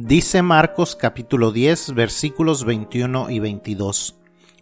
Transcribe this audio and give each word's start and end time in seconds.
Dice 0.00 0.42
Marcos 0.42 0.94
capítulo 0.94 1.50
10 1.50 1.92
versículos 1.96 2.64
21 2.64 3.30
y 3.30 3.40
22. 3.40 4.16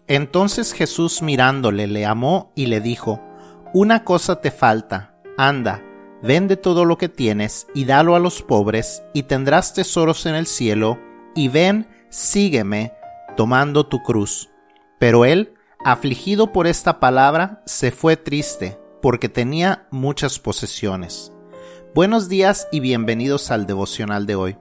Entonces 0.07 0.73
Jesús 0.73 1.21
mirándole 1.21 1.85
le 1.85 2.07
amó 2.07 2.51
y 2.55 2.65
le 2.65 2.81
dijo, 2.81 3.21
Una 3.71 4.03
cosa 4.03 4.41
te 4.41 4.49
falta, 4.49 5.13
anda, 5.37 5.83
vende 6.23 6.57
todo 6.57 6.85
lo 6.85 6.97
que 6.97 7.07
tienes 7.07 7.67
y 7.75 7.85
dalo 7.85 8.15
a 8.15 8.19
los 8.19 8.41
pobres 8.41 9.03
y 9.13 9.23
tendrás 9.23 9.75
tesoros 9.75 10.25
en 10.25 10.33
el 10.33 10.47
cielo, 10.47 10.99
y 11.35 11.49
ven, 11.49 11.87
sígueme, 12.09 12.93
tomando 13.35 13.85
tu 13.85 14.01
cruz. 14.01 14.49
Pero 14.97 15.23
él, 15.23 15.53
afligido 15.85 16.51
por 16.51 16.65
esta 16.65 16.99
palabra, 16.99 17.61
se 17.67 17.91
fue 17.91 18.17
triste, 18.17 18.79
porque 19.03 19.29
tenía 19.29 19.85
muchas 19.91 20.39
posesiones. 20.39 21.31
Buenos 21.93 22.27
días 22.27 22.67
y 22.71 22.79
bienvenidos 22.79 23.51
al 23.51 23.67
devocional 23.67 24.25
de 24.25 24.33
hoy. 24.33 24.57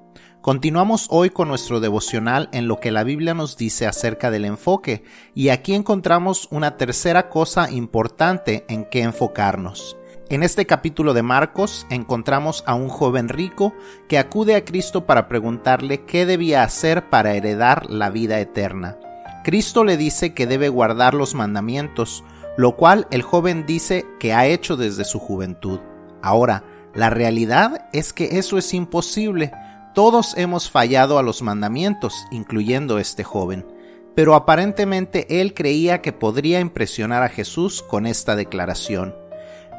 Continuamos 0.46 1.08
hoy 1.10 1.30
con 1.30 1.48
nuestro 1.48 1.80
devocional 1.80 2.48
en 2.52 2.68
lo 2.68 2.78
que 2.78 2.92
la 2.92 3.02
Biblia 3.02 3.34
nos 3.34 3.56
dice 3.56 3.84
acerca 3.84 4.30
del 4.30 4.44
enfoque 4.44 5.02
y 5.34 5.48
aquí 5.48 5.74
encontramos 5.74 6.46
una 6.52 6.76
tercera 6.76 7.28
cosa 7.28 7.68
importante 7.68 8.64
en 8.68 8.84
que 8.84 9.02
enfocarnos. 9.02 9.96
En 10.28 10.44
este 10.44 10.64
capítulo 10.64 11.14
de 11.14 11.24
Marcos 11.24 11.84
encontramos 11.90 12.62
a 12.64 12.76
un 12.76 12.88
joven 12.88 13.28
rico 13.28 13.74
que 14.08 14.18
acude 14.18 14.54
a 14.54 14.64
Cristo 14.64 15.04
para 15.04 15.26
preguntarle 15.26 16.04
qué 16.04 16.26
debía 16.26 16.62
hacer 16.62 17.10
para 17.10 17.34
heredar 17.34 17.90
la 17.90 18.10
vida 18.10 18.38
eterna. 18.38 18.96
Cristo 19.42 19.82
le 19.82 19.96
dice 19.96 20.32
que 20.32 20.46
debe 20.46 20.68
guardar 20.68 21.14
los 21.14 21.34
mandamientos, 21.34 22.22
lo 22.56 22.76
cual 22.76 23.08
el 23.10 23.22
joven 23.22 23.66
dice 23.66 24.06
que 24.20 24.32
ha 24.32 24.46
hecho 24.46 24.76
desde 24.76 25.04
su 25.06 25.18
juventud. 25.18 25.80
Ahora, 26.22 26.62
la 26.94 27.10
realidad 27.10 27.88
es 27.92 28.12
que 28.12 28.38
eso 28.38 28.56
es 28.58 28.72
imposible, 28.72 29.52
todos 29.96 30.36
hemos 30.36 30.70
fallado 30.70 31.18
a 31.18 31.22
los 31.22 31.40
mandamientos, 31.40 32.26
incluyendo 32.30 32.98
este 32.98 33.24
joven, 33.24 33.66
pero 34.14 34.34
aparentemente 34.34 35.40
él 35.40 35.54
creía 35.54 36.02
que 36.02 36.12
podría 36.12 36.60
impresionar 36.60 37.22
a 37.22 37.30
Jesús 37.30 37.82
con 37.82 38.04
esta 38.04 38.36
declaración. 38.36 39.16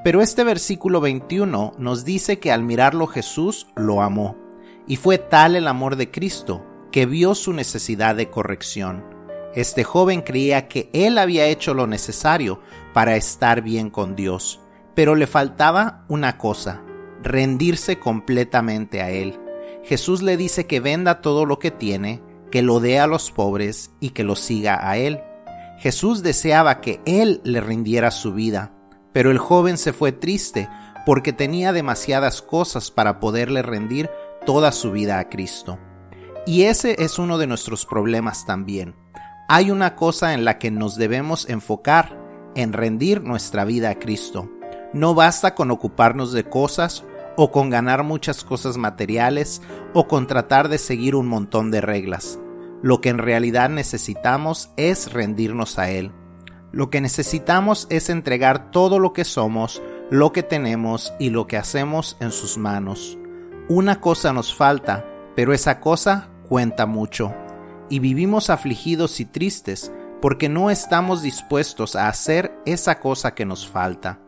Pero 0.03 0.23
este 0.23 0.44
versículo 0.44 1.02
21 1.02 1.75
nos 1.78 2.03
dice 2.03 2.39
que 2.39 2.52
al 2.52 2.64
mirarlo 2.64 3.06
Jesús 3.06 3.67
lo 3.75 4.02
amó, 4.02 4.36
y 4.88 4.95
fue 4.95 5.19
tal 5.19 5.56
el 5.56 5.67
amor 5.67 5.97
de 5.97 6.09
Cristo 6.09 6.66
que 6.91 7.06
vio 7.06 7.36
su 7.36 7.53
necesidad 7.53 8.16
de 8.16 8.31
corrección. 8.31 9.06
Este 9.53 9.84
joven 9.84 10.23
creía 10.23 10.67
que 10.67 10.89
él 10.94 11.19
había 11.19 11.45
hecho 11.45 11.75
lo 11.75 11.86
necesario 11.86 12.59
para 12.91 13.17
estar 13.17 13.61
bien 13.61 13.91
con 13.91 14.16
Dios, 14.16 14.61
pero 14.95 15.13
le 15.13 15.28
faltaba 15.28 16.06
una 16.08 16.39
cosa, 16.39 16.81
rendirse 17.22 18.00
completamente 18.00 19.03
a 19.03 19.11
él. 19.11 19.39
Jesús 19.88 20.21
le 20.21 20.35
dice 20.35 20.67
que 20.67 20.81
venda 20.81 21.21
todo 21.21 21.45
lo 21.45 21.59
que 21.59 21.71
tiene, 21.71 22.21
que 22.52 22.61
lo 22.61 22.81
dé 22.81 22.99
a 22.99 23.07
los 23.07 23.31
pobres 23.31 23.91
y 24.02 24.09
que 24.09 24.25
lo 24.25 24.35
siga 24.35 24.85
a 24.89 24.97
él. 24.97 25.21
Jesús 25.79 26.23
deseaba 26.23 26.81
que 26.81 26.99
él 27.05 27.39
le 27.45 27.61
rindiera 27.61 28.11
su 28.11 28.33
vida, 28.33 28.73
pero 29.13 29.31
el 29.31 29.38
joven 29.38 29.77
se 29.77 29.94
fue 29.94 30.11
triste 30.11 30.67
porque 31.05 31.31
tenía 31.31 31.71
demasiadas 31.71 32.41
cosas 32.41 32.91
para 32.91 33.21
poderle 33.21 33.61
rendir 33.61 34.09
toda 34.45 34.73
su 34.73 34.91
vida 34.91 35.19
a 35.19 35.29
Cristo. 35.29 35.79
Y 36.45 36.63
ese 36.63 37.01
es 37.01 37.17
uno 37.17 37.38
de 37.38 37.47
nuestros 37.47 37.85
problemas 37.85 38.45
también. 38.45 38.94
Hay 39.47 39.72
una 39.72 39.95
cosa 39.95 40.33
en 40.33 40.44
la 40.44 40.59
que 40.59 40.69
nos 40.69 40.97
debemos 40.97 41.47
enfocar, 41.47 42.17
en 42.55 42.73
rendir 42.73 43.23
nuestra 43.23 43.63
vida 43.63 43.89
a 43.91 43.99
Cristo. 43.99 44.49
No 44.91 45.13
basta 45.13 45.55
con 45.55 45.72
ocuparnos 45.72 46.33
de 46.33 46.44
cosas 46.44 47.05
o 47.38 47.52
con 47.52 47.69
ganar 47.69 48.03
muchas 48.03 48.43
cosas 48.43 48.75
materiales 48.75 49.61
o 49.93 50.07
con 50.07 50.27
tratar 50.27 50.67
de 50.67 50.80
seguir 50.80 51.16
un 51.16 51.27
montón 51.27 51.71
de 51.71 51.79
reglas. 51.79 52.39
Lo 52.81 52.99
que 52.99 53.09
en 53.09 53.19
realidad 53.19 53.69
necesitamos 53.69 54.71
es 54.75 55.13
rendirnos 55.13 55.79
a 55.79 55.89
Él. 55.89 56.11
Lo 56.71 56.89
que 56.89 56.99
necesitamos 56.99 57.88
es 57.89 58.09
entregar 58.09 58.72
todo 58.72 59.00
lo 59.00 59.13
que 59.13 59.23
somos, 59.23 59.81
lo 60.09 60.34
que 60.34 60.44
tenemos 60.44 61.13
y 61.19 61.29
lo 61.29 61.47
que 61.47 61.57
hacemos 61.57 62.17
en 62.19 62.31
sus 62.31 62.57
manos. 62.57 63.17
Una 63.69 64.01
cosa 64.01 64.33
nos 64.33 64.53
falta, 64.53 65.06
pero 65.35 65.53
esa 65.53 65.79
cosa 65.79 66.29
cuenta 66.50 66.85
mucho. 66.85 67.33
Y 67.89 68.00
vivimos 68.00 68.50
afligidos 68.50 69.19
y 69.19 69.25
tristes 69.25 69.91
porque 70.22 70.50
no 70.50 70.72
estamos 70.72 71.22
dispuestos 71.22 71.95
a 71.95 72.09
hacer 72.09 72.57
esa 72.66 73.00
cosa 73.00 73.35
que 73.35 73.45
nos 73.45 73.67
falta. 73.67 74.19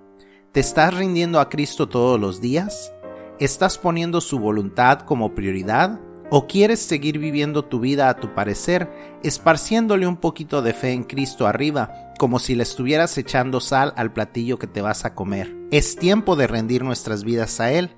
¿Te 0.52 0.60
estás 0.60 0.94
rindiendo 0.94 1.40
a 1.40 1.50
Cristo 1.50 1.90
todos 1.90 2.20
los 2.20 2.42
días? 2.42 2.94
¿Estás 3.40 3.78
poniendo 3.78 4.20
su 4.20 4.38
voluntad 4.38 5.00
como 5.00 5.34
prioridad? 5.34 5.98
¿O 6.30 6.46
quieres 6.46 6.82
seguir 6.82 7.20
viviendo 7.20 7.64
tu 7.64 7.80
vida 7.80 8.10
a 8.10 8.18
tu 8.18 8.36
parecer, 8.36 8.92
esparciéndole 9.24 10.08
un 10.08 10.18
poquito 10.18 10.62
de 10.62 10.74
fe 10.74 10.92
en 10.92 11.06
Cristo 11.06 11.48
arriba, 11.48 12.12
como 12.20 12.38
si 12.40 12.54
le 12.54 12.64
estuvieras 12.64 13.18
echando 13.18 13.62
sal 13.62 13.94
al 13.96 14.12
platillo 14.12 14.60
que 14.60 14.68
te 14.68 14.82
vas 14.82 15.06
a 15.06 15.16
comer? 15.16 15.56
Es 15.72 15.96
tiempo 15.96 16.36
de 16.36 16.48
rendir 16.48 16.84
nuestras 16.84 17.24
vidas 17.24 17.62
a 17.62 17.72
Él. 17.72 17.96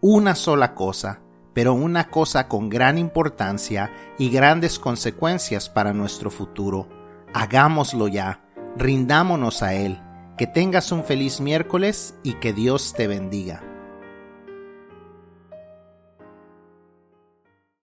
Una 0.00 0.36
sola 0.36 0.76
cosa, 0.76 1.22
pero 1.54 1.74
una 1.74 2.08
cosa 2.08 2.46
con 2.46 2.68
gran 2.68 2.98
importancia 2.98 3.90
y 4.16 4.30
grandes 4.30 4.78
consecuencias 4.78 5.68
para 5.68 5.92
nuestro 5.92 6.30
futuro. 6.30 6.88
Hagámoslo 7.34 8.06
ya, 8.06 8.44
rindámonos 8.76 9.64
a 9.64 9.74
Él. 9.74 10.00
Que 10.36 10.46
tengas 10.46 10.92
un 10.92 11.02
feliz 11.02 11.40
miércoles 11.40 12.14
y 12.22 12.34
que 12.34 12.52
Dios 12.52 12.94
te 12.96 13.08
bendiga. 13.08 13.67